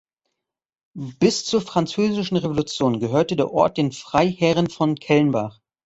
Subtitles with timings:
[0.95, 5.59] Bis zur Französischen Revolution gehörte der Ort den Freiherren von Kellenbach.